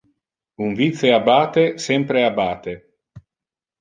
[0.67, 2.77] Un vice abbate, sempre abbate.